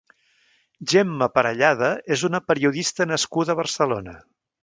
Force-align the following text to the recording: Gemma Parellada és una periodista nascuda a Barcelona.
Gemma 0.93 1.27
Parellada 1.35 1.91
és 2.17 2.25
una 2.31 2.41
periodista 2.47 3.09
nascuda 3.13 3.55
a 3.55 3.59
Barcelona. 3.63 4.19